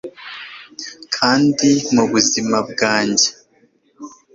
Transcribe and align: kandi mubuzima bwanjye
kandi 1.15 1.69
mubuzima 1.93 2.57
bwanjye 2.69 3.29